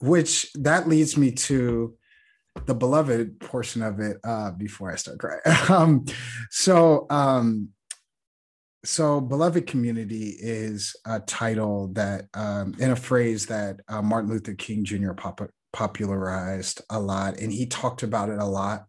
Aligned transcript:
Which 0.00 0.50
that 0.54 0.88
leads 0.88 1.16
me 1.16 1.30
to 1.32 1.94
the 2.66 2.74
beloved 2.74 3.38
portion 3.40 3.82
of 3.82 4.00
it 4.00 4.18
uh 4.24 4.50
before 4.52 4.92
i 4.92 4.96
start 4.96 5.18
crying 5.18 5.40
um 5.68 6.04
so 6.50 7.06
um 7.10 7.68
so 8.84 9.20
beloved 9.20 9.66
community 9.66 10.36
is 10.38 10.96
a 11.04 11.20
title 11.20 11.88
that 11.88 12.26
um 12.34 12.74
in 12.78 12.90
a 12.90 12.96
phrase 12.96 13.46
that 13.46 13.80
uh, 13.88 14.02
martin 14.02 14.30
luther 14.30 14.54
king 14.54 14.84
jr 14.84 15.12
pop- 15.12 15.50
popularized 15.72 16.80
a 16.90 16.98
lot 16.98 17.38
and 17.38 17.52
he 17.52 17.66
talked 17.66 18.02
about 18.02 18.28
it 18.28 18.38
a 18.38 18.44
lot 18.44 18.86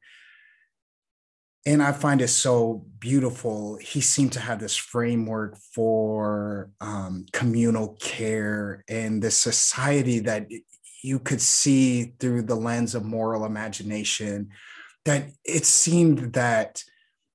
and 1.65 1.83
I 1.83 1.91
find 1.91 2.21
it 2.21 2.29
so 2.29 2.85
beautiful. 2.99 3.77
He 3.77 4.01
seemed 4.01 4.31
to 4.33 4.39
have 4.39 4.59
this 4.59 4.75
framework 4.75 5.57
for 5.57 6.71
um, 6.79 7.25
communal 7.33 7.89
care 7.99 8.83
and 8.89 9.21
this 9.21 9.37
society 9.37 10.19
that 10.19 10.47
you 11.03 11.19
could 11.19 11.41
see 11.41 12.13
through 12.19 12.43
the 12.43 12.55
lens 12.55 12.95
of 12.95 13.05
moral 13.05 13.45
imagination 13.45 14.49
that 15.05 15.29
it 15.45 15.65
seemed 15.65 16.33
that 16.33 16.83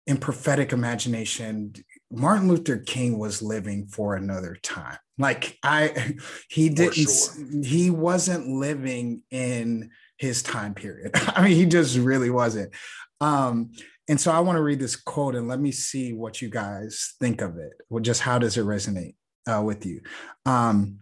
in 0.06 0.18
prophetic 0.18 0.72
imagination 0.72 1.72
martin 2.10 2.48
luther 2.48 2.76
king 2.76 3.18
was 3.18 3.42
living 3.42 3.86
for 3.86 4.14
another 4.14 4.56
time. 4.62 4.98
Like 5.18 5.58
i 5.62 6.14
he 6.48 6.68
didn't 6.68 6.94
sure. 6.94 7.62
he 7.62 7.90
wasn't 7.90 8.48
living 8.48 9.22
in 9.30 9.90
his 10.16 10.42
time 10.42 10.74
period. 10.74 11.12
I 11.14 11.44
mean 11.44 11.56
he 11.56 11.66
just 11.66 11.96
really 11.96 12.30
wasn't. 12.30 12.72
Um 13.20 13.72
and 14.08 14.20
so 14.20 14.30
i 14.30 14.40
want 14.40 14.56
to 14.56 14.62
read 14.62 14.80
this 14.80 14.96
quote 14.96 15.34
and 15.34 15.48
let 15.48 15.60
me 15.60 15.72
see 15.72 16.12
what 16.12 16.42
you 16.42 16.50
guys 16.50 17.14
think 17.20 17.40
of 17.40 17.56
it. 17.56 17.72
Well 17.88 18.02
just 18.02 18.20
how 18.20 18.38
does 18.38 18.56
it 18.56 18.64
resonate 18.64 19.14
uh, 19.48 19.62
with 19.62 19.84
you? 19.86 20.02
Um 20.46 21.00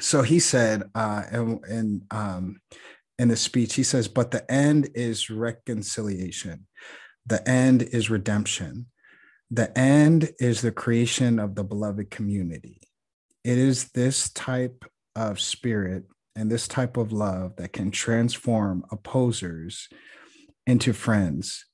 so 0.00 0.22
he 0.22 0.38
said 0.38 0.84
uh, 0.94 1.22
um, 2.10 2.60
in 3.18 3.28
the 3.28 3.36
speech, 3.36 3.74
he 3.74 3.82
says, 3.82 4.08
but 4.08 4.30
the 4.30 4.50
end 4.50 4.90
is 4.94 5.30
reconciliation. 5.30 6.66
The 7.26 7.46
end 7.48 7.82
is 7.82 8.10
redemption. 8.10 8.86
The 9.50 9.76
end 9.76 10.30
is 10.38 10.60
the 10.60 10.72
creation 10.72 11.38
of 11.38 11.54
the 11.54 11.64
beloved 11.64 12.10
community. 12.10 12.80
It 13.44 13.58
is 13.58 13.90
this 13.92 14.30
type 14.30 14.84
of 15.16 15.40
spirit 15.40 16.04
and 16.36 16.50
this 16.50 16.68
type 16.68 16.96
of 16.96 17.12
love 17.12 17.56
that 17.56 17.72
can 17.72 17.90
transform 17.90 18.84
opposers 18.92 19.88
into 20.66 20.92
friends. 20.92 21.64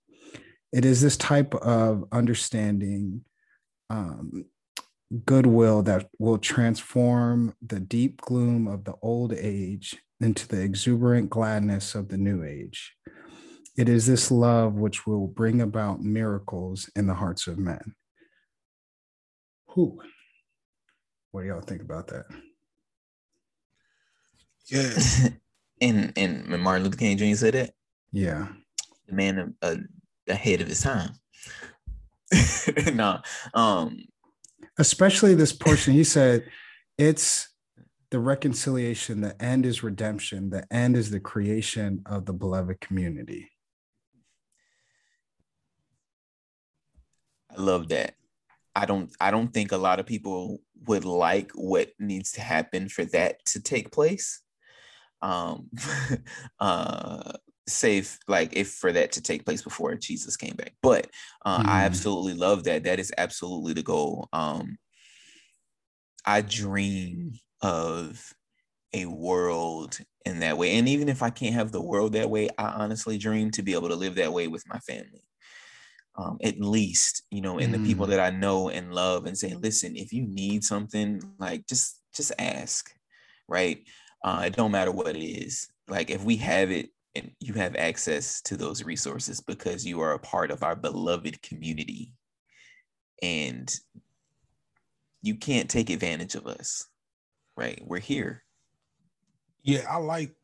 It 0.73 0.85
is 0.85 1.03
this 1.03 1.17
type 1.17 1.55
of 1.55 2.05
understanding 2.11 3.25
um, 3.91 4.47
goodwill 5.25 5.83
that 5.83 6.09
will 6.19 6.39
transform 6.39 7.55
the 7.61 7.81
deep 7.81 8.21
gloom 8.21 8.67
of 8.67 8.85
the 8.85 8.95
old 9.03 9.33
age 9.33 9.97
into 10.21 10.49
the 10.49 10.61
exuberant 10.61 11.31
gladness 11.31 11.95
of 11.95 12.09
the 12.09 12.17
new 12.17 12.45
age. 12.45 12.95
It 13.77 13.89
is 13.89 14.07
this 14.07 14.31
love 14.31 14.75
which 14.75 15.07
will 15.07 15.27
bring 15.27 15.61
about 15.61 16.01
miracles 16.01 16.89
in 16.97 17.07
the 17.07 17.15
hearts 17.15 17.47
of 17.47 17.59
men. 17.59 17.95
Who? 19.69 20.01
What 21.33 21.43
do 21.43 21.49
y'all 21.49 21.61
think 21.61 21.83
about 21.83 22.07
that? 22.09 22.25
Yes. 24.71 25.29
and 25.81 26.13
and 26.17 26.47
Martin 26.63 26.85
Luther 26.85 26.97
King 26.97 27.17
Jr. 27.17 27.37
said 27.37 27.55
that. 27.55 27.71
Yeah. 28.13 28.47
The 29.09 29.15
man 29.15 29.55
uh, 29.61 29.77
ahead 30.29 30.61
of 30.61 30.69
his 30.69 30.81
time. 30.81 31.11
no, 32.95 33.21
um, 33.53 34.05
especially 34.79 35.35
this 35.35 35.53
portion. 35.53 35.93
He 35.93 36.05
said, 36.05 36.49
"It's 36.99 37.49
the 38.11 38.21
reconciliation. 38.21 39.21
The 39.21 39.41
end 39.43 39.67
is 39.67 39.83
redemption. 39.83 40.51
The 40.51 40.73
end 40.73 40.97
is 40.97 41.11
the 41.11 41.21
creation 41.21 42.03
of 42.07 42.27
the 42.27 42.33
beloved 42.33 42.81
community." 42.81 43.51
I 47.57 47.61
love 47.61 47.89
that. 47.89 48.15
I 48.75 48.87
don't. 48.87 49.11
I 49.21 49.31
don't 49.31 49.53
think 49.53 49.73
a 49.73 49.77
lot 49.77 50.01
of 50.01 50.07
people 50.07 50.61
would 50.87 51.05
like 51.05 51.53
what 51.53 51.91
needs 51.99 52.33
to 52.33 52.41
happen 52.41 52.89
for 52.89 53.05
that 53.07 53.45
to 53.47 53.63
take 53.63 53.93
place. 53.93 54.41
Um, 55.23 55.71
uh, 56.61 57.33
safe 57.67 58.19
like 58.29 58.55
if 58.55 58.73
for 58.73 58.93
that 58.93 59.13
to 59.13 59.23
take 59.23 59.45
place 59.45 59.63
before 59.63 59.95
jesus 59.95 60.37
came 60.37 60.55
back 60.55 60.75
but 60.83 61.09
uh, 61.47 61.63
mm. 61.63 61.67
i 61.67 61.85
absolutely 61.85 62.35
love 62.35 62.65
that 62.65 62.85
that 62.85 63.01
is 63.01 63.13
absolutely 63.17 63.73
the 63.73 63.83
goal 63.83 64.29
um 64.33 64.77
i 66.27 66.41
dream 66.43 67.33
of 67.63 68.35
a 68.93 69.07
world 69.07 69.99
in 70.27 70.41
that 70.41 70.59
way 70.59 70.77
and 70.77 70.89
even 70.89 71.09
if 71.09 71.23
i 71.23 71.31
can't 71.31 71.55
have 71.55 71.73
the 71.73 71.81
world 71.81 72.13
that 72.13 72.29
way 72.29 72.49
i 72.59 72.67
honestly 72.67 73.17
dream 73.17 73.51
to 73.51 73.63
be 73.63 73.73
able 73.73 73.89
to 73.89 73.97
live 73.97 74.15
that 74.15 74.33
way 74.33 74.47
with 74.47 74.63
my 74.69 74.79
family 74.81 75.23
um, 76.17 76.39
at 76.45 76.61
least 76.61 77.23
you 77.31 77.41
know 77.41 77.59
and 77.59 77.75
mm. 77.75 77.79
the 77.79 77.87
people 77.87 78.07
mm. 78.07 78.11
that 78.11 78.21
i 78.21 78.31
know 78.31 78.69
and 78.69 78.95
love 78.95 79.25
and 79.25 79.39
say 79.39 79.55
listen 79.55 79.97
if 79.97 80.13
you 80.13 80.27
need 80.27 80.63
something 80.63 81.21
like 81.39 81.67
just 81.67 82.01
just 82.15 82.33
ask 82.39 82.91
right 83.49 83.79
uh, 84.23 84.43
it 84.47 84.55
don't 84.55 84.71
matter 84.71 84.93
what 84.93 85.17
it 85.17 85.25
is 85.25 85.69
like 85.89 86.11
if 86.11 86.23
we 86.25 86.37
have 86.37 86.71
it 86.71 86.91
and 87.15 87.31
you 87.41 87.55
have 87.55 87.77
access 87.77 88.41
to 88.43 88.57
those 88.57 88.83
resources 88.85 89.41
because 89.41 89.87
you 89.87 90.01
are 90.01 90.13
a 90.13 90.19
part 90.19 90.51
of 90.51 90.63
our 90.63 90.77
beloved 90.77 91.41
community. 91.43 92.13
And 93.23 93.73
you 95.23 95.37
can't 95.37 95.71
take 95.71 95.91
advantage 95.91 96.35
of 96.35 96.47
us 96.47 96.87
right? 97.57 97.81
We're 97.85 97.99
here. 97.99 98.43
Yeah 99.63 99.85
i 99.89 99.97
like 99.97 100.35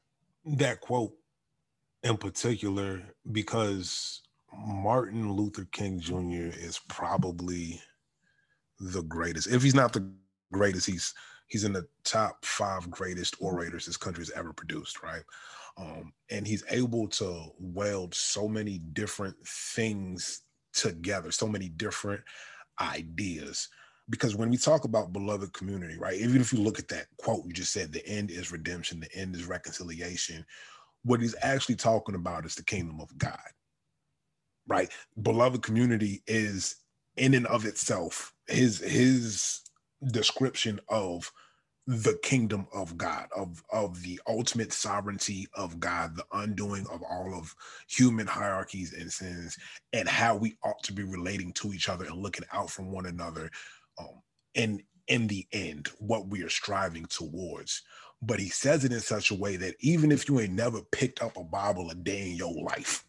that 0.45 0.81
quote 0.81 1.13
in 2.03 2.17
particular 2.17 3.03
because 3.31 4.23
martin 4.57 5.31
luther 5.31 5.67
king 5.71 6.01
jr 6.01 6.49
is 6.59 6.81
probably 6.89 7.79
the 8.79 9.03
greatest 9.03 9.47
if 9.49 9.63
he's 9.63 9.75
not 9.75 9.93
the 9.93 10.11
greatest 10.53 10.87
he's 10.87 11.15
he's 11.49 11.65
in 11.65 11.73
the 11.73 11.87
top 12.05 12.45
five 12.45 12.91
greatest 12.91 13.37
orators 13.41 13.87
this 13.87 13.97
country 13.97 14.23
has 14.23 14.31
ever 14.31 14.53
produced 14.53 15.03
right 15.03 15.23
um, 15.77 16.13
and 16.31 16.47
he's 16.47 16.65
able 16.71 17.09
to 17.09 17.47
weld 17.59 18.15
so 18.15 18.49
many 18.49 18.79
different 18.93 19.37
things 19.47 20.43
together, 20.73 21.31
so 21.31 21.47
many 21.49 21.69
different 21.69 22.23
ideas. 22.81 23.69
Because 24.09 24.37
when 24.37 24.51
we 24.51 24.57
talk 24.57 24.85
about 24.85 25.13
beloved 25.13 25.53
community, 25.53 25.97
right, 25.99 26.19
even 26.19 26.41
if 26.41 26.53
you 26.53 26.61
look 26.61 26.79
at 26.79 26.89
that 26.89 27.07
quote 27.19 27.47
you 27.47 27.53
just 27.53 27.73
said, 27.73 27.93
the 27.93 28.07
end 28.07 28.31
is 28.31 28.53
redemption, 28.53 29.01
the 29.01 29.15
end 29.15 29.35
is 29.37 29.47
reconciliation, 29.47 30.45
what 31.05 31.21
he's 31.21 31.37
actually 31.43 31.77
talking 31.77 32.15
about 32.15 32.45
is 32.45 32.55
the 32.55 32.65
kingdom 32.65 33.01
of 33.01 33.17
God, 33.17 33.39
right? 34.67 34.91
Beloved 35.23 35.63
community 35.63 36.23
is 36.27 36.77
in 37.17 37.35
and 37.35 37.47
of 37.47 37.65
itself 37.65 38.33
his 38.49 38.79
his 38.81 39.61
description 40.09 40.81
of 40.89 41.31
the 41.87 42.19
kingdom 42.23 42.67
of 42.73 42.97
God, 42.97 43.27
of, 43.35 43.63
of 43.73 44.01
the 44.03 44.21
ultimate 44.29 44.73
sovereignty 44.73 45.47
of 45.55 45.81
God, 45.81 46.15
the 46.15 46.27
undoing 46.33 46.87
of 46.93 47.03
all 47.03 47.35
of 47.35 47.55
human 47.89 48.27
hierarchies 48.27 48.93
and 48.93 49.13
sins, 49.13 49.59
and 49.93 50.09
how 50.09 50.37
we 50.37 50.57
ought 50.63 50.83
to 50.85 50.93
be 50.93 51.03
relating 51.03 51.53
to 51.55 51.73
each 51.73 51.89
other 51.89 52.05
and 52.05 52.17
looking 52.17 52.45
out 52.53 52.71
from 52.71 52.93
one 52.93 53.07
another. 53.07 53.51
Um, 53.99 54.23
and 54.55 54.83
in 55.09 55.27
the 55.27 55.47
end, 55.53 55.89
what 55.99 56.29
we 56.29 56.43
are 56.43 56.49
striving 56.49 57.07
towards. 57.07 57.83
But 58.23 58.39
he 58.39 58.51
says 58.51 58.85
it 58.85 58.93
in 58.93 59.01
such 59.01 59.31
a 59.31 59.35
way 59.35 59.57
that 59.57 59.75
even 59.81 60.13
if 60.13 60.29
you 60.29 60.39
ain't 60.39 60.53
never 60.53 60.83
picked 60.93 61.23
up 61.23 61.37
a 61.37 61.43
Bible 61.43 61.91
a 61.91 61.95
day 61.95 62.31
in 62.31 62.37
your 62.37 62.55
life, 62.55 63.05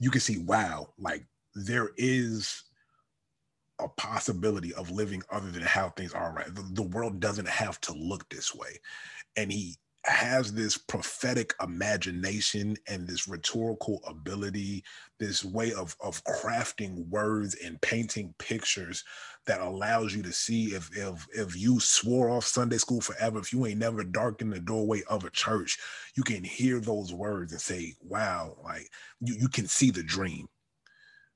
you 0.00 0.10
can 0.10 0.20
see, 0.20 0.38
wow, 0.38 0.88
like 0.98 1.24
there 1.54 1.90
is 1.96 2.64
a 3.80 3.88
possibility 3.88 4.72
of 4.74 4.90
living 4.90 5.22
other 5.30 5.50
than 5.50 5.62
how 5.62 5.90
things 5.90 6.12
are 6.12 6.32
right. 6.32 6.54
The, 6.54 6.68
the, 6.72 6.82
world 6.82 7.20
doesn't 7.20 7.48
have 7.48 7.80
to 7.82 7.92
look 7.92 8.28
this 8.28 8.54
way. 8.54 8.78
And 9.36 9.50
he 9.50 9.76
has 10.04 10.52
this 10.52 10.76
prophetic 10.76 11.54
imagination 11.62 12.76
and 12.86 13.06
this 13.06 13.26
rhetorical 13.26 14.00
ability, 14.06 14.84
this 15.18 15.44
way 15.44 15.72
of, 15.72 15.96
of 16.00 16.22
crafting 16.24 17.08
words 17.08 17.56
and 17.64 17.80
painting 17.80 18.34
pictures 18.38 19.02
that 19.46 19.60
allows 19.60 20.14
you 20.14 20.22
to 20.22 20.32
see 20.32 20.66
if 20.66 20.90
if 20.96 21.26
if 21.32 21.56
you 21.56 21.80
swore 21.80 22.30
off 22.30 22.44
Sunday 22.44 22.78
school 22.78 23.00
forever, 23.00 23.38
if 23.38 23.52
you 23.52 23.66
ain't 23.66 23.78
never 23.78 24.04
darkened 24.04 24.52
the 24.52 24.60
doorway 24.60 25.02
of 25.08 25.24
a 25.24 25.30
church, 25.30 25.78
you 26.16 26.22
can 26.22 26.44
hear 26.44 26.80
those 26.80 27.12
words 27.12 27.52
and 27.52 27.60
say, 27.60 27.94
wow, 28.02 28.56
like 28.62 28.88
you, 29.20 29.34
you 29.34 29.48
can 29.48 29.66
see 29.66 29.90
the 29.90 30.02
dream. 30.02 30.46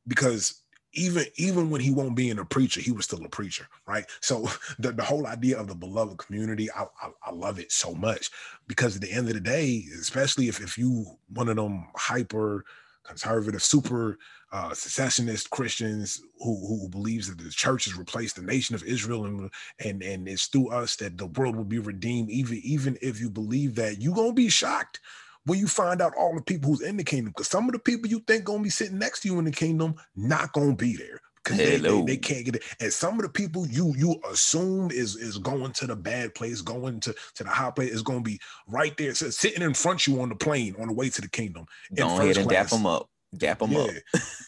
Because 0.07 0.63
even 0.93 1.25
even 1.37 1.71
when 1.71 1.81
he 1.81 1.91
won't 1.91 2.17
be 2.17 2.31
in 2.31 2.39
a 2.39 2.45
preacher, 2.45 2.81
he 2.81 2.93
was 2.93 3.05
still 3.05 3.25
a 3.25 3.29
preacher, 3.29 3.69
right? 3.87 4.05
So 4.21 4.49
the, 4.79 4.93
the 4.93 5.05
whole 5.05 5.27
idea 5.27 5.59
of 5.59 5.69
the 5.69 5.75
beloved 5.75 6.19
community, 6.19 6.71
I, 6.71 6.85
I, 7.03 7.11
I 7.27 7.33
love 7.33 7.59
it 7.59 7.73
so 7.73 7.95
much 7.95 8.31
because 8.67 8.97
at 8.97 9.03
the 9.03 9.13
end 9.13 9.29
of 9.29 9.35
the 9.35 9.41
day, 9.41 9.85
especially 10.01 10.49
if 10.49 10.61
if 10.61 10.79
you 10.79 11.07
one 11.29 11.49
of 11.49 11.57
them 11.57 11.87
hyper 11.97 12.65
conservative, 13.05 13.63
super 13.63 14.19
uh, 14.53 14.73
secessionist 14.73 15.51
Christians 15.51 16.23
who 16.39 16.57
who 16.67 16.89
believes 16.89 17.29
that 17.29 17.43
the 17.43 17.51
church 17.51 17.85
has 17.85 17.97
replaced 17.97 18.37
the 18.37 18.43
nation 18.43 18.75
of 18.75 18.83
Israel 18.85 19.27
and 19.27 19.51
and 19.85 20.03
and 20.03 20.29
it's 20.29 20.47
through 20.47 20.71
us 20.71 20.97
that 20.97 21.19
the 21.19 21.27
world 21.27 21.57
will 21.57 21.65
be 21.65 21.79
redeemed. 21.79 22.31
Even 22.31 22.59
even 22.63 22.99
if 23.03 23.21
you 23.21 23.29
believe 23.29 23.75
that, 23.75 24.01
you 24.01 24.15
gonna 24.15 24.33
be 24.33 24.49
shocked 24.49 25.01
when 25.49 25.59
you 25.59 25.67
find 25.67 26.03
out 26.03 26.15
all 26.17 26.35
the 26.35 26.43
people 26.43 26.71
who's 26.71 26.83
in 26.83 26.97
the 26.97 27.05
kingdom. 27.05 27.31
Because 27.31 27.49
some 27.49 27.65
of 27.67 27.73
the 27.73 27.79
people 27.79 28.09
you 28.09 28.21
think 28.21 28.45
gonna 28.45 28.63
be 28.63 28.71
sitting 28.71 28.99
next 28.99 29.21
to 29.21 29.29
you 29.29 29.39
in 29.39 29.45
the 29.45 29.51
kingdom 29.51 29.95
not 30.15 30.53
gonna 30.53 30.77
be 30.77 30.97
there 30.97 31.21
because 31.43 31.59
they, 31.59 31.77
they, 31.79 32.03
they, 32.03 32.17
can't 32.17 32.45
get 32.45 32.57
it. 32.57 32.63
And 32.81 32.93
some 32.93 33.15
of 33.15 33.23
the 33.23 33.29
people 33.29 33.67
you 33.67 33.95
you 33.97 34.21
assume 34.31 34.91
is 34.91 35.17
is 35.17 35.39
going 35.39 35.73
to 35.73 35.87
the 35.87 35.97
bad 35.97 36.35
place, 36.35 36.61
going 36.61 37.01
to 37.01 37.15
to 37.35 37.45
the 37.45 37.51
high 37.51 37.71
place, 37.71 37.91
is 37.91 38.03
going 38.03 38.21
to 38.21 38.25
be 38.25 38.39
right 38.67 38.97
there, 38.97 39.15
so 39.15 39.31
sitting 39.31 39.63
in 39.63 39.75
front 39.75 40.07
of 40.07 40.13
you 40.13 40.21
on 40.21 40.29
the 40.29 40.37
plane 40.37 40.75
on 40.79 40.89
the 40.89 40.95
way 40.95 41.09
to 41.09 41.21
the 41.21 41.29
kingdom. 41.29 41.67
Go 41.95 42.07
ahead 42.19 42.37
and 42.37 42.49
class. 42.49 42.71
dap 42.71 42.79
them 42.79 42.87
up. 42.87 43.09
Dap 43.37 43.59
them 43.59 43.73
yeah. 43.73 43.81
up. 43.81 43.91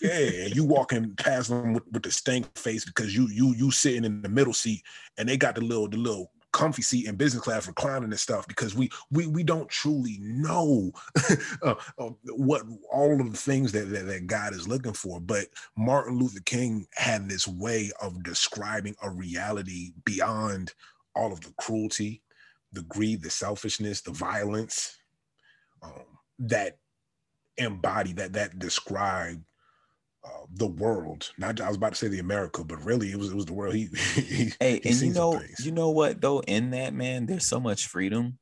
yeah, 0.01 0.45
and 0.45 0.57
you 0.57 0.65
walking 0.65 1.15
past 1.17 1.51
them 1.51 1.75
with, 1.75 1.85
with 1.93 2.03
the 2.03 2.11
stank 2.11 2.47
face 2.59 2.85
because 2.85 3.15
you 3.15 3.29
you 3.29 3.55
you 3.55 3.71
sitting 3.71 4.05
in 4.05 4.23
the 4.23 4.29
middle 4.29 4.55
seat 4.55 4.83
and 5.19 5.29
they 5.29 5.37
got 5.37 5.55
the 5.55 5.61
little 5.61 5.89
the 5.89 5.97
little 5.97 6.31
comfy 6.53 6.83
seat 6.83 7.07
in 7.07 7.17
business 7.17 7.43
class 7.43 7.67
reclining 7.67 8.11
and 8.11 8.21
stuff 8.21 8.47
because 8.49 8.75
we 8.75 8.91
we 9.11 9.27
we 9.27 9.43
don't 9.43 9.69
truly 9.69 10.19
know 10.21 10.93
uh, 11.63 11.75
uh, 11.99 12.11
what 12.37 12.63
all 12.93 13.21
of 13.21 13.31
the 13.31 13.37
things 13.37 13.73
that, 13.73 13.91
that 13.91 14.07
that 14.07 14.27
God 14.27 14.53
is 14.55 14.69
looking 14.69 14.93
for. 14.93 15.21
But 15.21 15.47
Martin 15.77 16.19
Luther 16.19 16.41
King 16.45 16.87
had 16.95 17.29
this 17.29 17.47
way 17.47 17.91
of 18.01 18.23
describing 18.23 18.97
a 19.03 19.11
reality 19.11 19.93
beyond 20.05 20.75
all 21.15 21.33
of 21.33 21.41
the 21.41 21.53
cruelty, 21.61 22.23
the 22.73 22.83
greed, 22.83 23.23
the 23.23 23.31
selfishness, 23.31 24.01
the 24.01 24.13
violence 24.13 24.97
um, 25.83 26.05
that 26.39 26.79
embody 27.57 28.13
that 28.15 28.33
that 28.33 28.59
describe 28.59 29.43
uh, 30.25 30.29
the 30.55 30.67
world. 30.67 31.31
Not 31.39 31.61
I 31.61 31.69
was 31.69 31.77
about 31.77 31.93
to 31.93 31.99
say 31.99 32.09
the 32.09 32.19
America, 32.19 32.65
but 32.65 32.85
really 32.85 33.11
it 33.11 33.17
was 33.17 33.31
it 33.31 33.37
was 33.37 33.47
the 33.47 33.53
world. 33.53 33.75
He, 33.75 33.89
he 34.15 34.53
hey, 34.61 34.81
he 34.83 34.91
and 34.91 35.01
you 35.01 35.13
know 35.13 35.41
you 35.61 35.73
know 35.73 35.91
what 35.91 36.21
though 36.21 36.41
in 36.41 36.71
that 36.71 36.95
man, 36.95 37.27
there's 37.27 37.47
so 37.47 37.61
much 37.61 37.87
freedom, 37.87 38.39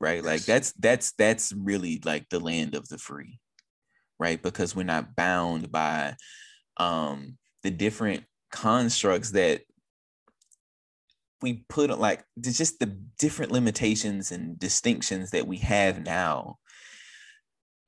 right? 0.00 0.16
Yes. 0.16 0.24
Like 0.24 0.42
that's 0.42 0.72
that's 0.72 1.12
that's 1.12 1.52
really 1.52 2.00
like 2.04 2.28
the 2.28 2.40
land 2.40 2.74
of 2.74 2.88
the 2.88 2.98
free, 2.98 3.40
right? 4.18 4.40
Because 4.40 4.76
we're 4.76 4.84
not 4.84 5.16
bound 5.16 5.72
by 5.72 6.14
um 6.76 7.36
the 7.62 7.70
different 7.70 8.24
constructs 8.50 9.32
that 9.32 9.62
we 11.40 11.64
put 11.68 11.90
like 11.98 12.24
just 12.40 12.78
the 12.78 12.86
different 13.18 13.50
limitations 13.50 14.30
and 14.30 14.58
distinctions 14.58 15.30
that 15.32 15.46
we 15.46 15.56
have 15.58 16.04
now 16.04 16.56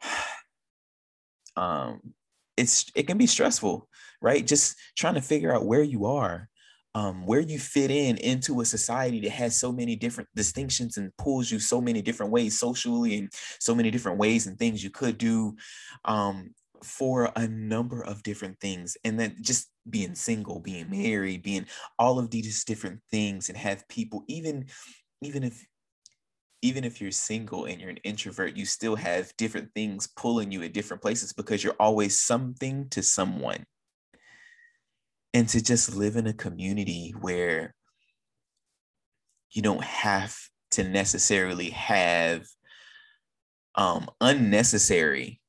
um 1.56 2.00
it's 2.56 2.90
it 2.94 3.06
can 3.06 3.18
be 3.18 3.26
stressful, 3.26 3.88
right? 4.20 4.46
Just 4.46 4.76
trying 4.96 5.14
to 5.14 5.20
figure 5.20 5.54
out 5.54 5.66
where 5.66 5.82
you 5.82 6.06
are, 6.06 6.48
um, 6.94 7.26
where 7.26 7.40
you 7.40 7.58
fit 7.58 7.90
in 7.90 8.16
into 8.18 8.60
a 8.60 8.64
society 8.64 9.20
that 9.20 9.30
has 9.30 9.56
so 9.56 9.72
many 9.72 9.96
different 9.96 10.28
distinctions 10.34 10.96
and 10.96 11.16
pulls 11.16 11.50
you 11.50 11.58
so 11.58 11.80
many 11.80 12.02
different 12.02 12.32
ways 12.32 12.58
socially 12.58 13.18
and 13.18 13.32
so 13.58 13.74
many 13.74 13.90
different 13.90 14.18
ways 14.18 14.46
and 14.46 14.58
things 14.58 14.82
you 14.82 14.90
could 14.90 15.18
do 15.18 15.56
um, 16.04 16.50
for 16.82 17.32
a 17.36 17.48
number 17.48 18.02
of 18.02 18.22
different 18.22 18.58
things. 18.60 18.96
And 19.04 19.18
then 19.18 19.36
just 19.40 19.70
being 19.88 20.14
single, 20.14 20.60
being 20.60 20.90
married, 20.90 21.42
being 21.42 21.66
all 21.98 22.18
of 22.18 22.30
these 22.30 22.64
different 22.64 23.00
things 23.10 23.48
and 23.48 23.58
have 23.58 23.88
people, 23.88 24.24
even 24.28 24.66
even 25.20 25.42
if 25.42 25.66
even 26.64 26.82
if 26.82 26.98
you're 26.98 27.10
single 27.10 27.66
and 27.66 27.78
you're 27.78 27.90
an 27.90 27.98
introvert, 28.04 28.56
you 28.56 28.64
still 28.64 28.96
have 28.96 29.36
different 29.36 29.68
things 29.74 30.06
pulling 30.06 30.50
you 30.50 30.62
at 30.62 30.72
different 30.72 31.02
places 31.02 31.30
because 31.30 31.62
you're 31.62 31.76
always 31.78 32.18
something 32.18 32.88
to 32.88 33.02
someone. 33.02 33.66
And 35.34 35.46
to 35.50 35.62
just 35.62 35.94
live 35.94 36.16
in 36.16 36.26
a 36.26 36.32
community 36.32 37.14
where 37.20 37.74
you 39.50 39.60
don't 39.60 39.84
have 39.84 40.34
to 40.70 40.84
necessarily 40.84 41.68
have 41.68 42.46
um, 43.74 44.08
unnecessary 44.22 45.42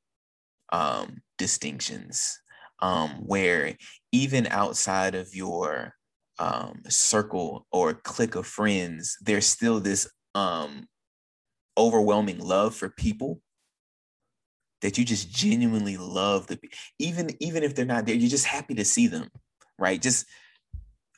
um, 0.70 1.22
distinctions, 1.38 2.38
um, 2.80 3.08
where 3.24 3.74
even 4.12 4.46
outside 4.48 5.14
of 5.14 5.34
your 5.34 5.94
um, 6.38 6.82
circle 6.90 7.66
or 7.72 7.94
clique 7.94 8.34
of 8.34 8.46
friends, 8.46 9.16
there's 9.22 9.46
still 9.46 9.80
this 9.80 10.10
um, 10.34 10.86
overwhelming 11.78 12.38
love 12.38 12.74
for 12.74 12.88
people 12.88 13.40
that 14.82 14.98
you 14.98 15.04
just 15.04 15.30
genuinely 15.30 15.96
love 15.96 16.46
the 16.46 16.58
even 16.98 17.30
even 17.40 17.62
if 17.62 17.74
they're 17.74 17.84
not 17.84 18.06
there 18.06 18.14
you're 18.14 18.30
just 18.30 18.46
happy 18.46 18.74
to 18.74 18.84
see 18.84 19.06
them 19.06 19.28
right? 19.78 20.00
Just 20.00 20.26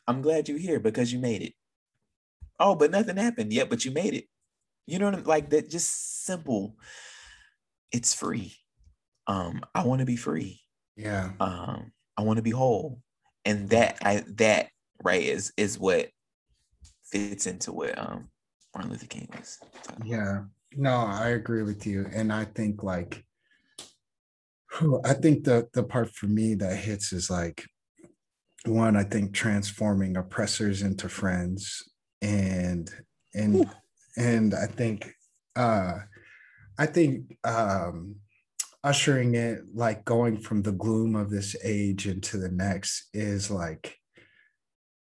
i'm 0.06 0.22
glad 0.22 0.48
you're 0.48 0.58
here 0.58 0.80
because 0.80 1.12
you 1.12 1.18
made 1.18 1.42
it. 1.42 1.52
Oh 2.58 2.74
but 2.74 2.90
nothing 2.90 3.16
happened 3.16 3.52
yet 3.52 3.70
but 3.70 3.84
you 3.84 3.90
made 3.90 4.14
it. 4.14 4.24
You 4.86 4.98
know 4.98 5.06
what 5.06 5.14
i'm 5.14 5.24
like 5.24 5.50
that 5.50 5.70
just 5.70 6.24
simple 6.24 6.76
it's 7.92 8.14
free. 8.14 8.54
Um 9.26 9.62
i 9.74 9.84
want 9.84 10.00
to 10.00 10.06
be 10.06 10.16
free. 10.16 10.60
Yeah. 10.96 11.30
Um 11.40 11.92
i 12.16 12.22
want 12.22 12.38
to 12.38 12.42
be 12.42 12.50
whole. 12.50 13.00
And 13.44 13.70
that 13.70 13.98
i 14.02 14.24
that 14.36 14.68
right 15.02 15.22
is 15.22 15.52
is 15.56 15.78
what 15.78 16.08
fits 17.04 17.46
into 17.46 17.72
what 17.72 17.98
um 17.98 18.28
Martin 18.78 18.92
Luther 18.92 19.06
King 19.06 19.28
was. 19.36 19.58
Yeah, 20.04 20.42
no, 20.76 20.98
I 20.98 21.30
agree 21.30 21.64
with 21.64 21.84
you, 21.84 22.06
and 22.14 22.32
I 22.32 22.44
think 22.44 22.84
like, 22.84 23.24
I 25.04 25.14
think 25.14 25.42
the 25.42 25.68
the 25.72 25.82
part 25.82 26.14
for 26.14 26.26
me 26.26 26.54
that 26.54 26.76
hits 26.76 27.12
is 27.12 27.28
like, 27.28 27.64
one, 28.66 28.94
I 28.96 29.02
think 29.02 29.34
transforming 29.34 30.16
oppressors 30.16 30.82
into 30.82 31.08
friends, 31.08 31.82
and 32.22 32.88
and 33.34 33.56
Ooh. 33.56 33.70
and 34.16 34.54
I 34.54 34.66
think, 34.66 35.12
uh, 35.56 35.94
I 36.78 36.86
think 36.86 37.36
um, 37.42 38.14
ushering 38.84 39.34
it 39.34 39.62
like 39.74 40.04
going 40.04 40.38
from 40.38 40.62
the 40.62 40.70
gloom 40.70 41.16
of 41.16 41.30
this 41.30 41.56
age 41.64 42.06
into 42.06 42.38
the 42.38 42.50
next 42.50 43.08
is 43.12 43.50
like 43.50 43.96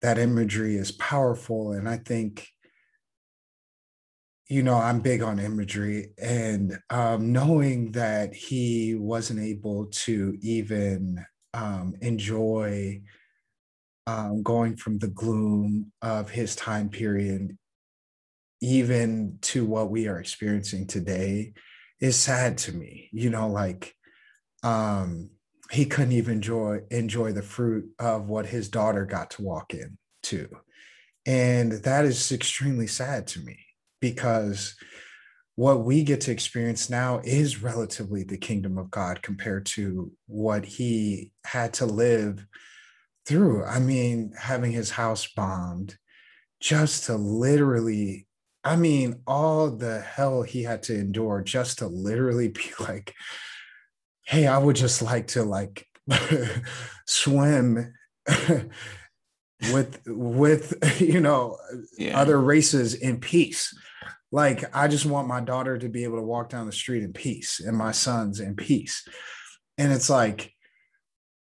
that 0.02 0.18
imagery 0.18 0.76
is 0.76 0.92
powerful 0.92 1.72
and 1.72 1.88
i 1.88 1.96
think 1.96 2.48
you 4.48 4.62
know, 4.62 4.76
I'm 4.76 5.00
big 5.00 5.20
on 5.22 5.38
imagery, 5.38 6.12
and 6.16 6.78
um, 6.88 7.32
knowing 7.32 7.92
that 7.92 8.34
he 8.34 8.94
wasn't 8.94 9.40
able 9.40 9.86
to 9.86 10.38
even 10.40 11.24
um, 11.52 11.94
enjoy 12.00 13.02
um, 14.06 14.42
going 14.42 14.76
from 14.76 14.98
the 14.98 15.08
gloom 15.08 15.92
of 16.00 16.30
his 16.30 16.56
time 16.56 16.88
period, 16.88 17.58
even 18.62 19.38
to 19.42 19.66
what 19.66 19.90
we 19.90 20.08
are 20.08 20.18
experiencing 20.18 20.86
today, 20.86 21.52
is 22.00 22.16
sad 22.16 22.56
to 22.58 22.72
me. 22.72 23.10
You 23.12 23.28
know, 23.28 23.48
like 23.48 23.94
um, 24.62 25.28
he 25.70 25.84
couldn't 25.84 26.12
even 26.12 26.36
enjoy 26.36 26.80
enjoy 26.90 27.32
the 27.32 27.42
fruit 27.42 27.90
of 27.98 28.30
what 28.30 28.46
his 28.46 28.70
daughter 28.70 29.04
got 29.04 29.32
to 29.32 29.42
walk 29.42 29.74
in 29.74 29.98
to, 30.22 30.48
and 31.26 31.72
that 31.72 32.06
is 32.06 32.32
extremely 32.32 32.86
sad 32.86 33.26
to 33.26 33.40
me 33.40 33.58
because 34.00 34.74
what 35.56 35.84
we 35.84 36.04
get 36.04 36.20
to 36.20 36.30
experience 36.30 36.88
now 36.88 37.20
is 37.24 37.62
relatively 37.62 38.22
the 38.22 38.38
kingdom 38.38 38.78
of 38.78 38.90
God 38.92 39.22
compared 39.22 39.66
to 39.66 40.12
what 40.26 40.64
he 40.64 41.32
had 41.44 41.72
to 41.74 41.86
live 41.86 42.46
through. 43.26 43.64
I 43.64 43.80
mean, 43.80 44.32
having 44.38 44.70
his 44.70 44.90
house 44.90 45.26
bombed 45.26 45.96
just 46.60 47.06
to 47.06 47.16
literally, 47.16 48.28
I 48.62 48.76
mean, 48.76 49.20
all 49.26 49.70
the 49.70 50.00
hell 50.00 50.42
he 50.42 50.62
had 50.62 50.84
to 50.84 50.94
endure 50.96 51.42
just 51.42 51.78
to 51.78 51.88
literally 51.88 52.48
be 52.48 52.70
like, 52.80 53.12
hey, 54.26 54.46
I 54.46 54.58
would 54.58 54.76
just 54.76 55.02
like 55.02 55.26
to 55.28 55.42
like 55.42 55.86
swim 57.06 57.94
with 59.72 60.00
with 60.06 61.00
you 61.00 61.20
know 61.20 61.58
yeah. 61.98 62.18
other 62.18 62.40
races 62.40 62.94
in 62.94 63.18
peace 63.18 63.74
Like, 64.30 64.64
I 64.76 64.88
just 64.88 65.06
want 65.06 65.28
my 65.28 65.40
daughter 65.40 65.78
to 65.78 65.88
be 65.88 66.04
able 66.04 66.16
to 66.16 66.22
walk 66.22 66.50
down 66.50 66.66
the 66.66 66.72
street 66.72 67.02
in 67.02 67.12
peace 67.12 67.60
and 67.60 67.76
my 67.76 67.92
sons 67.92 68.40
in 68.40 68.56
peace. 68.56 69.06
And 69.78 69.92
it's 69.92 70.10
like, 70.10 70.52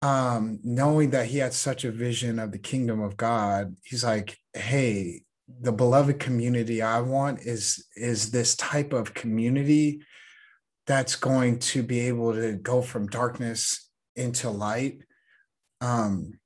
um, 0.02 0.60
knowing 0.64 1.10
that 1.10 1.26
he 1.26 1.40
had 1.40 1.54
such 1.54 1.84
a 1.84 1.92
vision 1.92 2.40
of 2.40 2.52
the 2.52 2.60
kingdom 2.60 3.02
of 3.02 3.18
God, 3.18 3.76
he's 3.84 4.04
like, 4.04 4.38
hey, 4.54 5.24
the 5.62 5.72
beloved 5.72 6.20
community 6.20 6.82
I 6.82 7.02
want 7.02 7.40
is 7.42 7.86
is 7.96 8.32
this 8.32 8.56
type 8.56 8.94
of 8.94 9.14
community 9.14 10.02
that's 10.86 11.16
going 11.16 11.60
to 11.60 11.84
be 11.84 12.02
able 12.02 12.34
to 12.34 12.54
go 12.54 12.82
from 12.82 13.08
darkness 13.08 13.90
into 14.16 14.50
light. 14.50 15.02
Um, 15.82 16.40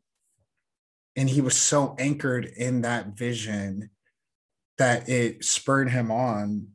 and 1.15 1.29
he 1.29 1.41
was 1.41 1.57
so 1.57 1.95
anchored 1.99 2.45
in 2.45 2.81
that 2.81 3.17
vision 3.17 3.89
that 4.77 5.09
it 5.09 5.43
spurred 5.43 5.89
him 5.89 6.11
on. 6.11 6.67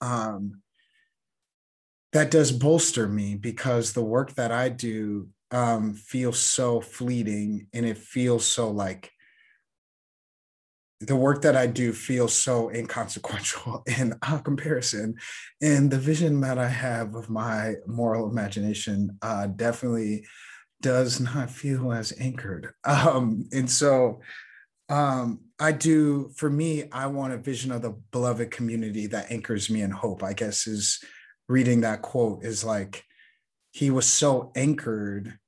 Um, 0.00 0.62
that 2.12 2.30
does 2.30 2.52
bolster 2.52 3.06
me 3.06 3.34
because 3.34 3.92
the 3.92 4.02
work 4.02 4.34
that 4.34 4.50
I 4.50 4.70
do 4.70 5.28
um, 5.50 5.94
feels 5.94 6.38
so 6.38 6.80
fleeting 6.80 7.68
and 7.72 7.84
it 7.84 7.98
feels 7.98 8.46
so 8.46 8.70
like 8.70 9.12
the 11.00 11.16
work 11.16 11.42
that 11.42 11.56
I 11.56 11.66
do 11.66 11.92
feels 11.92 12.34
so 12.34 12.70
inconsequential 12.70 13.84
in 13.98 14.14
uh, 14.22 14.38
comparison. 14.38 15.14
And 15.62 15.90
the 15.90 15.98
vision 15.98 16.40
that 16.40 16.58
I 16.58 16.68
have 16.68 17.14
of 17.14 17.30
my 17.30 17.74
moral 17.86 18.28
imagination 18.28 19.16
uh, 19.22 19.46
definitely 19.46 20.24
does 20.80 21.20
not 21.20 21.50
feel 21.50 21.92
as 21.92 22.12
anchored. 22.18 22.72
Um, 22.84 23.48
and 23.52 23.70
so 23.70 24.20
um, 24.88 25.40
I 25.60 25.72
do, 25.72 26.30
for 26.36 26.48
me, 26.48 26.84
I 26.90 27.06
want 27.06 27.32
a 27.32 27.38
vision 27.38 27.70
of 27.72 27.82
the 27.82 27.96
beloved 28.10 28.50
community 28.50 29.06
that 29.08 29.30
anchors 29.30 29.68
me 29.68 29.82
in 29.82 29.90
hope, 29.90 30.22
I 30.22 30.32
guess, 30.32 30.66
is 30.66 31.02
reading 31.48 31.82
that 31.82 32.02
quote 32.02 32.44
is 32.44 32.64
like, 32.64 33.04
he 33.72 33.90
was 33.90 34.06
so 34.06 34.50
anchored 34.56 35.38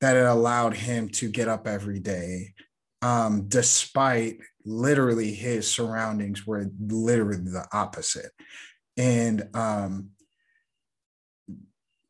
that 0.00 0.16
it 0.16 0.26
allowed 0.26 0.74
him 0.74 1.08
to 1.08 1.30
get 1.30 1.48
up 1.48 1.66
every 1.66 2.00
day 2.00 2.54
um, 3.02 3.48
despite 3.48 4.38
literally 4.64 5.32
his 5.32 5.70
surroundings 5.70 6.46
were 6.46 6.70
literally 6.80 7.50
the 7.50 7.66
opposite. 7.72 8.32
And, 8.96 9.48
um, 9.54 10.10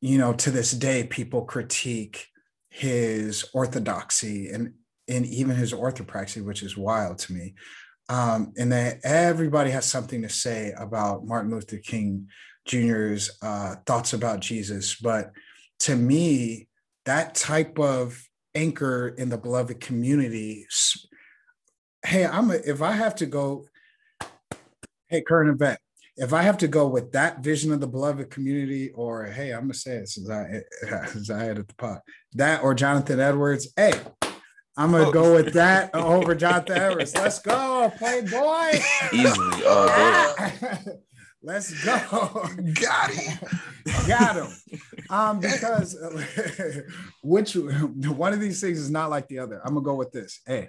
you 0.00 0.18
know, 0.18 0.32
to 0.32 0.50
this 0.50 0.72
day, 0.72 1.04
people 1.04 1.44
critique 1.44 2.26
his 2.70 3.44
orthodoxy 3.54 4.48
and, 4.48 4.74
and 5.08 5.26
even 5.26 5.56
his 5.56 5.72
orthopraxy, 5.72 6.44
which 6.44 6.62
is 6.62 6.76
wild 6.76 7.18
to 7.18 7.32
me. 7.32 7.54
Um, 8.08 8.52
and 8.56 8.72
that 8.72 9.00
everybody 9.04 9.70
has 9.70 9.84
something 9.84 10.22
to 10.22 10.28
say 10.30 10.72
about 10.78 11.26
Martin 11.26 11.50
Luther 11.50 11.76
King 11.76 12.28
Jr.'s 12.66 13.30
uh, 13.42 13.76
thoughts 13.86 14.12
about 14.12 14.40
Jesus. 14.40 14.96
But 14.96 15.32
to 15.80 15.94
me, 15.94 16.68
that 17.04 17.34
type 17.34 17.78
of 17.78 18.22
anchor 18.54 19.08
in 19.08 19.28
the 19.28 19.38
beloved 19.38 19.80
community. 19.80 20.66
Hey, 22.04 22.26
I'm 22.26 22.50
a, 22.50 22.54
if 22.54 22.82
I 22.82 22.92
have 22.92 23.14
to 23.16 23.26
go, 23.26 23.66
hey, 25.08 25.22
current 25.22 25.50
event, 25.50 25.78
if 26.16 26.32
I 26.32 26.42
have 26.42 26.58
to 26.58 26.68
go 26.68 26.88
with 26.88 27.12
that 27.12 27.40
vision 27.40 27.72
of 27.72 27.80
the 27.80 27.86
beloved 27.86 28.30
community, 28.30 28.90
or 28.90 29.26
hey, 29.26 29.52
I'm 29.52 29.62
gonna 29.62 29.74
say 29.74 29.96
it 29.98 30.08
since 30.08 30.28
I 30.28 30.62
since 31.06 31.30
I 31.30 31.44
had 31.44 31.58
at 31.58 31.68
the 31.68 31.74
pot, 31.74 32.02
that 32.34 32.62
or 32.62 32.74
Jonathan 32.74 33.20
Edwards, 33.20 33.68
hey, 33.76 33.94
I'm 34.76 34.92
gonna 34.92 35.08
oh. 35.08 35.12
go 35.12 35.34
with 35.34 35.54
that 35.54 35.94
over 35.94 36.34
Jonathan 36.34 36.76
Edwards. 36.76 37.14
Let's 37.14 37.40
go, 37.40 37.92
Playboy. 37.98 38.80
Easily, 39.12 39.64
all 39.64 39.86
day. 39.88 40.52
Let's 41.42 41.84
go. 41.84 42.46
Got 42.74 43.10
him. 43.10 43.38
Got 44.06 44.36
him. 44.36 44.48
Um, 45.10 45.40
because 45.40 45.96
which 47.22 47.56
one 47.56 48.32
of 48.32 48.40
these 48.40 48.60
things 48.60 48.78
is 48.78 48.90
not 48.90 49.10
like 49.10 49.28
the 49.28 49.38
other. 49.38 49.60
I'm 49.64 49.74
gonna 49.74 49.84
go 49.84 49.94
with 49.94 50.12
this. 50.12 50.40
Hey, 50.46 50.68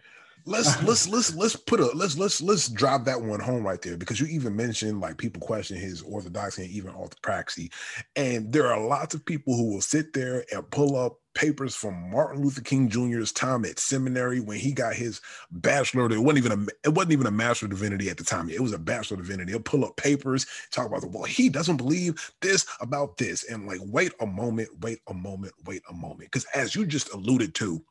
let's 0.50 0.84
let's 0.84 1.08
let's 1.08 1.36
let's 1.36 1.56
put 1.56 1.80
a 1.80 1.86
let's 1.96 2.18
let's 2.18 2.42
let's 2.42 2.68
drop 2.68 3.06
that 3.06 3.22
one 3.22 3.40
home 3.40 3.64
right 3.64 3.82
there 3.82 3.98
because 3.98 4.20
you 4.20 4.28
even 4.28 4.56
mentioned 4.56 5.00
like 5.00 5.18
people 5.18 5.42
question 5.42 5.78
his 5.78 6.02
orthodoxy 6.02 6.64
and 6.64 6.72
even 6.72 6.94
orthopraxy, 6.94 7.72
and 8.16 8.52
there 8.52 8.68
are 8.72 8.82
lots 8.82 9.14
of 9.14 9.26
people 9.26 9.56
who 9.56 9.74
will 9.74 9.82
sit 9.82 10.14
there 10.14 10.44
and 10.52 10.70
pull 10.72 10.96
up 10.98 11.20
papers 11.36 11.76
from 11.76 12.10
Martin 12.10 12.42
Luther 12.42 12.62
King 12.62 12.90
Jr.'s 12.90 13.32
time 13.32 13.64
at 13.64 13.80
seminary 13.80 14.40
when 14.40 14.58
he 14.58 14.74
got 14.74 14.94
his 14.94 15.22
bachelor. 15.52 16.12
It 16.12 16.20
wasn't 16.20 16.46
even 16.46 16.52
a 16.52 16.88
it 16.88 16.94
wasn't 16.94 17.14
even 17.14 17.28
a 17.28 17.32
master 17.32 17.66
of 17.66 17.72
divinity 17.72 18.10
at 18.10 18.18
the 18.18 18.24
time. 18.24 18.50
It 18.50 18.60
was 18.60 18.74
a 18.74 18.80
bachelor 18.80 19.16
of 19.16 19.26
divinity. 19.26 19.52
He'll 19.52 19.62
pull 19.62 19.86
up 19.86 19.96
papers, 19.96 20.46
talk 20.72 20.88
about 20.88 21.02
the 21.02 21.08
well, 21.08 21.24
he 21.24 21.50
doesn't 21.50 21.78
believe 21.78 22.34
this 22.42 22.66
about 22.82 23.18
this, 23.18 23.44
and 23.44 23.68
like 23.68 23.80
wait 23.84 24.12
a 24.20 24.26
moment, 24.26 24.70
wait 24.82 25.00
a 25.08 25.14
moment, 25.14 25.54
wait 25.66 25.84
a 25.90 25.94
moment, 25.94 26.32
because 26.32 26.46
as 26.56 26.76
you 26.76 26.86
just 26.86 27.14
alluded 27.14 27.54
to 27.56 27.82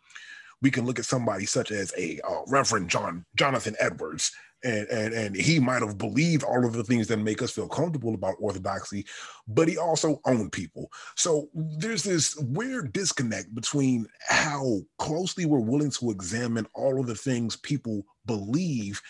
we 0.62 0.70
can 0.70 0.84
look 0.84 0.98
at 0.98 1.04
somebody 1.04 1.46
such 1.46 1.70
as 1.70 1.92
a 1.96 2.20
uh, 2.28 2.42
Reverend 2.46 2.90
John 2.90 3.24
Jonathan 3.36 3.76
Edwards, 3.80 4.32
and 4.64 4.86
and 4.88 5.14
and 5.14 5.36
he 5.36 5.58
might 5.58 5.82
have 5.82 5.98
believed 5.98 6.42
all 6.42 6.64
of 6.66 6.72
the 6.72 6.84
things 6.84 7.06
that 7.08 7.18
make 7.18 7.42
us 7.42 7.52
feel 7.52 7.68
comfortable 7.68 8.14
about 8.14 8.36
orthodoxy, 8.40 9.06
but 9.46 9.68
he 9.68 9.78
also 9.78 10.20
owned 10.24 10.52
people. 10.52 10.90
So 11.16 11.48
there's 11.54 12.02
this 12.02 12.36
weird 12.36 12.92
disconnect 12.92 13.54
between 13.54 14.06
how 14.28 14.78
closely 14.98 15.46
we're 15.46 15.60
willing 15.60 15.90
to 15.92 16.10
examine 16.10 16.66
all 16.74 17.00
of 17.00 17.06
the 17.06 17.14
things 17.14 17.56
people 17.56 18.04
believe, 18.26 19.00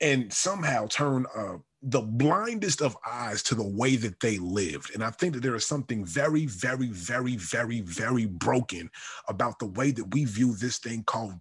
and 0.00 0.32
somehow 0.32 0.86
turn 0.86 1.26
a 1.34 1.56
the 1.82 2.00
blindest 2.00 2.82
of 2.82 2.96
eyes 3.06 3.42
to 3.44 3.54
the 3.54 3.66
way 3.66 3.96
that 3.96 4.20
they 4.20 4.38
lived. 4.38 4.94
And 4.94 5.02
I 5.02 5.10
think 5.10 5.34
that 5.34 5.42
there 5.42 5.54
is 5.54 5.66
something 5.66 6.04
very, 6.04 6.46
very, 6.46 6.88
very, 6.88 7.36
very, 7.36 7.80
very 7.80 8.26
broken 8.26 8.90
about 9.28 9.58
the 9.58 9.66
way 9.66 9.90
that 9.92 10.12
we 10.12 10.24
view 10.26 10.54
this 10.54 10.78
thing 10.78 11.04
called 11.04 11.34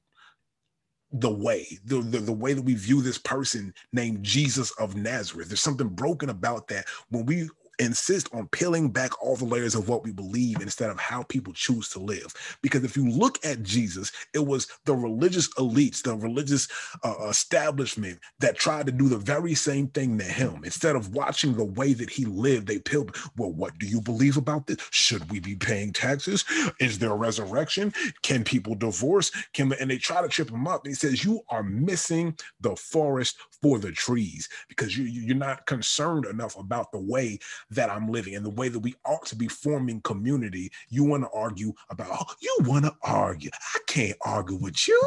the 1.12 1.32
way, 1.32 1.68
the, 1.86 2.02
the, 2.02 2.20
the 2.20 2.32
way 2.32 2.54
that 2.54 2.62
we 2.62 2.76
view 2.76 3.02
this 3.02 3.18
person 3.18 3.74
named 3.92 4.24
Jesus 4.24 4.72
of 4.80 4.96
Nazareth. 4.96 5.48
There's 5.48 5.62
something 5.62 5.90
broken 5.90 6.30
about 6.30 6.68
that 6.68 6.86
when 7.10 7.26
we 7.26 7.50
insist 7.80 8.30
on 8.34 8.48
peeling 8.50 8.90
back 8.90 9.22
all 9.24 9.36
the 9.36 9.46
layers 9.46 9.76
of 9.76 9.90
what 9.90 10.04
we 10.04 10.12
believe 10.12 10.62
instead 10.62 10.90
of 10.90 11.00
how 11.00 11.24
people 11.24 11.54
choose 11.54 11.90
to 11.90 12.00
live. 12.00 12.34
Because 12.62 12.84
if 12.84 12.96
you 12.96 13.10
look 13.10 13.44
at 13.46 13.64
Jesus, 13.64 14.12
it 14.34 14.46
was 14.46 14.68
the 14.86 14.96
religious 14.96 15.48
elites, 15.56 16.04
the 16.04 16.16
religious 16.16 16.68
uh, 17.04 17.28
establishment 17.30 18.20
that 18.40 18.58
tried 18.58 18.86
to 18.86 18.92
do 18.92 19.08
the 19.08 19.18
very 19.18 19.56
same 19.56 19.88
thing 19.88 20.18
to 20.18 20.24
him. 20.26 20.62
Instead 20.64 20.96
of 20.96 21.14
watching 21.14 21.56
the 21.56 21.64
way 21.64 21.94
that 21.94 22.10
he 22.10 22.26
lived, 22.26 22.68
they 22.68 22.80
peeled, 22.80 23.16
well, 23.38 23.52
what 23.52 23.78
do 23.80 23.88
you 23.88 24.02
believe 24.02 24.38
about 24.38 24.68
this? 24.68 24.78
Should 24.92 25.30
we 25.32 25.40
be 25.40 25.56
paying 25.56 25.94
taxes? 25.94 26.46
Is 26.80 27.00
there 27.00 27.12
a 27.12 27.16
resurrection? 27.16 27.94
Can 28.22 28.44
people 28.44 28.76
divorce? 28.76 29.32
Can 29.54 29.74
and 29.74 29.90
they 29.90 29.98
try 29.98 30.22
to 30.22 30.28
trip 30.28 30.50
him 30.50 30.68
up. 30.68 30.84
And 30.84 30.92
he 30.92 30.96
says, 30.96 31.24
You 31.24 31.42
are 31.50 31.64
missing 31.64 32.36
the 32.60 32.76
forest 32.76 33.38
for 33.62 33.80
the 33.80 33.92
trees 33.92 34.50
because 34.68 34.98
you, 34.98 35.06
you're 35.06 35.36
not 35.36 35.66
concerned 35.66 36.26
enough 36.26 36.58
about 36.58 36.92
the 36.92 37.00
way 37.00 37.40
that 37.72 37.90
I'm 37.90 38.08
living 38.08 38.36
and 38.36 38.46
the 38.46 38.50
way 38.50 38.70
that 38.70 38.80
we 38.80 38.96
ought 39.06 39.26
to 39.28 39.36
be 39.36 39.48
forming 39.48 40.02
community. 40.02 40.72
You 40.90 41.04
want 41.04 41.24
to 41.24 41.30
argue 41.34 41.74
about, 41.90 42.10
oh, 42.12 42.34
you 42.42 42.58
want 42.62 42.86
to 42.86 42.96
argue. 43.04 43.52
I 43.54 43.80
can't 43.88 44.18
argue 44.26 44.58
with 44.58 44.88
you. 44.88 45.02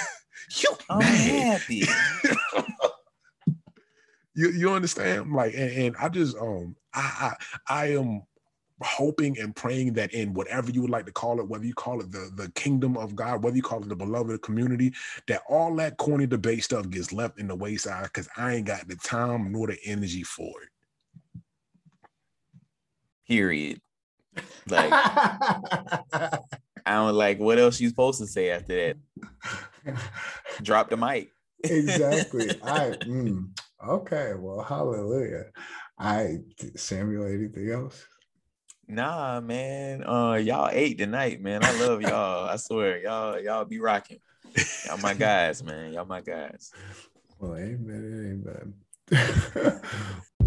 you 0.56 0.70
I'm 0.88 0.98
mad. 0.98 1.62
happy. 1.62 1.84
you 4.34 4.50
you 4.50 4.70
understand? 4.70 5.32
Like, 5.32 5.54
and, 5.54 5.70
and 5.70 5.96
I 6.00 6.08
just 6.08 6.36
um 6.36 6.76
I, 6.94 7.34
I 7.68 7.82
I 7.84 7.86
am 7.92 8.22
hoping 8.82 9.38
and 9.38 9.54
praying 9.56 9.92
that 9.94 10.12
in 10.14 10.32
whatever 10.34 10.70
you 10.70 10.82
would 10.82 10.90
like 10.90 11.06
to 11.06 11.12
call 11.12 11.40
it, 11.40 11.48
whether 11.48 11.64
you 11.64 11.74
call 11.74 12.00
it 12.00 12.12
the, 12.12 12.30
the 12.36 12.50
kingdom 12.52 12.96
of 12.96 13.16
God, 13.16 13.42
whether 13.42 13.56
you 13.56 13.62
call 13.62 13.82
it 13.82 13.88
the 13.88 13.96
beloved 13.96 14.40
community, 14.42 14.92
that 15.26 15.42
all 15.48 15.74
that 15.76 15.96
corny 15.96 16.26
debate 16.26 16.62
stuff 16.62 16.88
gets 16.88 17.12
left 17.12 17.38
in 17.40 17.48
the 17.48 17.56
wayside 17.56 18.04
because 18.04 18.28
I 18.36 18.54
ain't 18.54 18.66
got 18.66 18.86
the 18.86 18.96
time 18.96 19.50
nor 19.50 19.66
the 19.66 19.78
energy 19.84 20.22
for 20.22 20.62
it. 20.62 20.68
Period. 23.28 23.80
Like 24.68 24.90
I 24.92 26.40
don't 26.86 27.14
like 27.14 27.38
what 27.38 27.58
else 27.58 27.80
you 27.80 27.88
supposed 27.88 28.20
to 28.20 28.26
say 28.26 28.50
after 28.50 28.94
that. 29.84 29.96
Drop 30.62 30.90
the 30.90 30.96
mic. 30.96 31.30
exactly. 31.62 32.50
I 32.62 32.90
mm, 33.02 33.48
okay. 33.86 34.32
Well, 34.38 34.62
hallelujah. 34.62 35.44
I 35.98 36.38
Samuel. 36.76 37.26
Anything 37.26 37.70
else? 37.70 38.06
Nah, 38.86 39.40
man. 39.40 40.02
Uh, 40.02 40.34
y'all 40.34 40.70
ate 40.72 40.96
tonight, 40.96 41.42
man. 41.42 41.62
I 41.62 41.78
love 41.78 42.00
y'all. 42.00 42.48
I 42.48 42.56
swear, 42.56 42.98
y'all, 43.02 43.38
y'all 43.38 43.66
be 43.66 43.80
rocking. 43.80 44.18
Y'all 44.86 44.96
my 44.98 45.12
guys, 45.12 45.62
man. 45.62 45.92
Y'all 45.92 46.06
my 46.06 46.22
guys. 46.22 46.72
Well, 47.38 47.56
amen, 47.56 48.42
amen. 49.12 49.80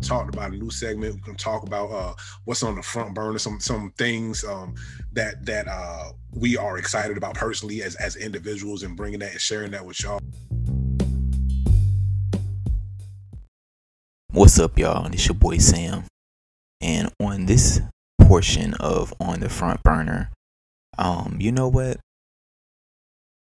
talked 0.00 0.34
about 0.34 0.52
a 0.52 0.56
new 0.56 0.70
segment. 0.70 1.14
We 1.14 1.20
can 1.20 1.36
talk 1.36 1.66
about 1.66 1.90
uh, 1.90 2.14
what's 2.44 2.62
on 2.62 2.76
the 2.76 2.82
front 2.82 3.14
burner, 3.14 3.38
some 3.38 3.60
some 3.60 3.92
things 3.96 4.44
um, 4.44 4.74
that 5.12 5.44
that 5.46 5.66
uh, 5.68 6.12
we 6.32 6.56
are 6.56 6.78
excited 6.78 7.16
about 7.16 7.34
personally 7.34 7.82
as 7.82 7.94
as 7.96 8.16
individuals, 8.16 8.82
and 8.82 8.96
bringing 8.96 9.20
that 9.20 9.32
and 9.32 9.40
sharing 9.40 9.70
that 9.72 9.84
with 9.84 10.02
y'all. 10.02 10.20
What's 14.30 14.58
up, 14.58 14.78
y'all? 14.78 15.06
It's 15.06 15.26
your 15.26 15.34
boy 15.34 15.58
Sam, 15.58 16.04
and 16.80 17.10
on 17.20 17.46
this 17.46 17.80
portion 18.20 18.74
of 18.74 19.14
on 19.20 19.40
the 19.40 19.48
front 19.48 19.82
burner, 19.82 20.30
um, 20.98 21.38
you 21.40 21.52
know 21.52 21.68
what? 21.68 21.98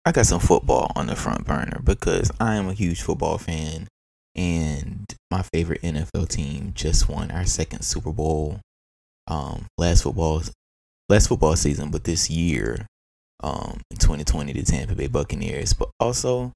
I 0.04 0.12
got 0.12 0.26
some 0.26 0.40
football 0.40 0.92
on 0.96 1.08
the 1.08 1.16
front 1.16 1.46
burner 1.46 1.80
because 1.84 2.32
I 2.40 2.56
am 2.56 2.68
a 2.68 2.74
huge 2.74 3.02
football 3.02 3.38
fan 3.38 3.88
and 4.36 5.06
my 5.30 5.42
favorite 5.42 5.82
NFL 5.82 6.30
team 6.30 6.72
just 6.74 7.10
won 7.10 7.32
our 7.32 7.46
second 7.46 7.82
Super 7.82 8.12
Bowl 8.12 8.60
um 9.28 9.66
last 9.78 10.04
football 10.04 10.42
last 11.10 11.28
football 11.28 11.56
season, 11.56 11.92
but 11.92 12.04
this 12.04 12.30
year, 12.30 12.88
um 13.44 13.82
in 13.92 13.98
2020 13.98 14.54
the 14.54 14.64
Tampa 14.64 14.96
Bay 14.96 15.08
Buccaneers. 15.08 15.74
But 15.74 15.90
also 16.00 16.52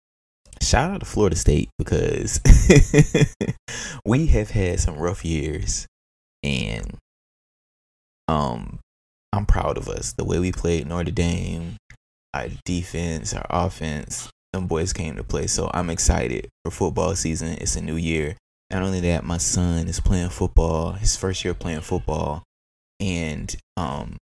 shout 0.61 0.91
out 0.91 0.99
to 1.01 1.05
Florida 1.05 1.35
State 1.35 1.69
because 1.77 2.39
we 4.05 4.27
have 4.27 4.51
had 4.51 4.79
some 4.79 4.97
rough 4.97 5.25
years 5.25 5.85
and 6.43 6.97
um 8.27 8.79
I'm 9.33 9.45
proud 9.45 9.77
of 9.77 9.89
us. 9.89 10.13
The 10.13 10.23
way 10.23 10.39
we 10.39 10.53
played 10.53 10.87
Notre 10.87 11.11
Dame, 11.11 11.75
our 12.33 12.47
defense, 12.63 13.33
our 13.33 13.45
offense, 13.49 14.29
them 14.55 14.67
boys 14.67 14.93
came 14.93 15.15
to 15.15 15.23
play. 15.23 15.47
So 15.47 15.69
I'm 15.73 15.89
excited 15.89 16.49
for 16.63 16.71
football 16.71 17.15
season. 17.15 17.49
It's 17.59 17.75
a 17.75 17.81
new 17.81 17.95
year. 17.95 18.35
Not 18.71 18.81
only 18.81 18.99
that, 19.01 19.23
my 19.23 19.37
son 19.37 19.87
is 19.87 19.99
playing 19.99 20.29
football, 20.29 20.93
his 20.93 21.15
first 21.15 21.45
year 21.45 21.53
playing 21.53 21.81
football, 21.81 22.43
and 22.99 23.55
um, 23.77 24.17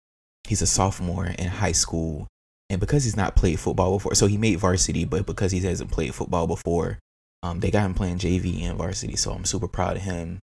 he's 0.48 0.62
a 0.62 0.66
sophomore 0.66 1.26
in 1.26 1.48
high 1.48 1.72
school. 1.72 2.26
And 2.70 2.80
because 2.80 3.04
he's 3.04 3.16
not 3.16 3.36
played 3.36 3.60
football 3.60 3.98
before, 3.98 4.14
so 4.14 4.26
he 4.26 4.38
made 4.38 4.58
varsity, 4.58 5.04
but 5.04 5.26
because 5.26 5.52
he 5.52 5.60
hasn't 5.60 5.90
played 5.90 6.14
football 6.14 6.46
before, 6.46 6.98
um, 7.42 7.60
they 7.60 7.70
got 7.70 7.84
him 7.84 7.94
playing 7.94 8.18
JV 8.18 8.62
and 8.62 8.78
varsity. 8.78 9.16
So 9.16 9.32
I'm 9.32 9.44
super 9.44 9.68
proud 9.68 9.96
of 9.96 10.02
him. 10.02 10.38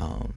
Um, 0.00 0.34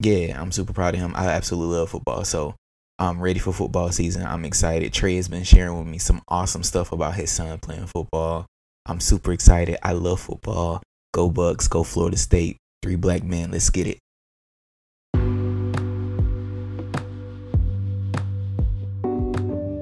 yeah, 0.00 0.40
I'm 0.40 0.52
super 0.52 0.72
proud 0.72 0.94
of 0.94 1.00
him. 1.00 1.12
I 1.16 1.26
absolutely 1.26 1.76
love 1.76 1.90
football. 1.90 2.24
So 2.24 2.54
I'm 3.00 3.20
ready 3.20 3.38
for 3.38 3.52
football 3.52 3.92
season. 3.92 4.26
I'm 4.26 4.44
excited. 4.44 4.92
Trey 4.92 5.14
has 5.16 5.28
been 5.28 5.44
sharing 5.44 5.78
with 5.78 5.86
me 5.86 5.98
some 5.98 6.20
awesome 6.26 6.64
stuff 6.64 6.90
about 6.90 7.14
his 7.14 7.30
son 7.30 7.60
playing 7.60 7.86
football. 7.86 8.46
I'm 8.86 8.98
super 8.98 9.32
excited. 9.32 9.76
I 9.84 9.92
love 9.92 10.18
football. 10.18 10.82
Go 11.12 11.30
Bucs, 11.30 11.70
go 11.70 11.84
Florida 11.84 12.16
State. 12.16 12.56
Three 12.82 12.96
black 12.96 13.22
men. 13.22 13.52
Let's 13.52 13.70
get 13.70 13.86
it. 13.86 13.98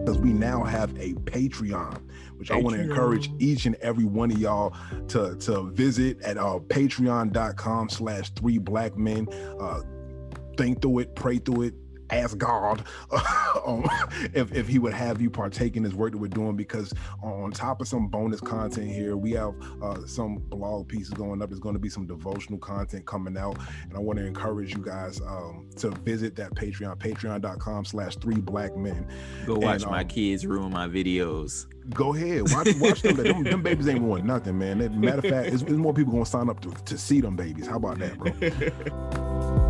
Because 0.00 0.18
we 0.18 0.34
now 0.34 0.62
have 0.64 0.90
a 0.98 1.14
Patreon, 1.14 2.02
which 2.36 2.50
Patreon. 2.50 2.54
I 2.54 2.60
want 2.60 2.76
to 2.76 2.82
encourage 2.82 3.30
each 3.38 3.64
and 3.64 3.76
every 3.76 4.04
one 4.04 4.30
of 4.30 4.38
y'all 4.38 4.76
to, 5.08 5.36
to 5.36 5.70
visit 5.70 6.20
at 6.20 6.36
uh, 6.36 6.58
patreon.com 6.66 7.88
slash 7.88 8.30
three 8.32 8.58
black 8.58 8.98
men. 8.98 9.26
Uh, 9.58 9.80
think 10.58 10.82
through 10.82 10.98
it, 10.98 11.14
pray 11.14 11.38
through 11.38 11.62
it, 11.62 11.74
ask 12.10 12.38
God 12.38 12.84
um, 13.66 13.84
if, 14.34 14.52
if 14.52 14.68
he 14.68 14.78
would 14.78 14.94
have 14.94 15.20
you 15.20 15.30
partake 15.30 15.76
in 15.76 15.82
this 15.82 15.92
work 15.92 16.12
that 16.12 16.18
we're 16.18 16.28
doing 16.28 16.56
because 16.56 16.92
on 17.22 17.50
top 17.50 17.80
of 17.80 17.88
some 17.88 18.08
bonus 18.08 18.40
content 18.40 18.90
here, 18.90 19.16
we 19.16 19.32
have 19.32 19.54
uh, 19.82 20.06
some 20.06 20.36
blog 20.36 20.88
pieces 20.88 21.10
going 21.10 21.42
up. 21.42 21.48
There's 21.48 21.60
going 21.60 21.74
to 21.74 21.80
be 21.80 21.88
some 21.88 22.06
devotional 22.06 22.58
content 22.58 23.06
coming 23.06 23.36
out. 23.36 23.58
And 23.84 23.94
I 23.94 24.00
want 24.00 24.18
to 24.18 24.26
encourage 24.26 24.74
you 24.74 24.82
guys 24.82 25.20
um, 25.20 25.68
to 25.76 25.90
visit 25.90 26.36
that 26.36 26.54
Patreon, 26.54 26.98
patreon.com 26.98 27.84
slash 27.84 28.16
three 28.16 28.40
black 28.40 28.76
men. 28.76 29.06
Go 29.46 29.56
watch 29.56 29.82
and, 29.82 29.90
my 29.90 30.00
um, 30.00 30.08
kids 30.08 30.46
ruin 30.46 30.72
my 30.72 30.88
videos. 30.88 31.66
Go 31.90 32.14
ahead. 32.14 32.50
Watch, 32.52 32.68
watch 32.80 33.02
them, 33.02 33.16
them. 33.16 33.44
Them 33.44 33.62
babies 33.62 33.88
ain't 33.88 34.00
ruin 34.00 34.26
nothing, 34.26 34.58
man. 34.58 34.78
Matter 35.00 35.18
of 35.18 35.24
fact, 35.24 35.48
it's, 35.48 35.62
it's 35.62 35.72
more 35.72 35.94
people 35.94 36.12
going 36.12 36.24
to 36.24 36.30
sign 36.30 36.48
up 36.48 36.60
to, 36.60 36.70
to 36.70 36.98
see 36.98 37.20
them 37.20 37.36
babies. 37.36 37.66
How 37.66 37.76
about 37.76 37.98
that, 37.98 38.18
bro? 38.18 39.62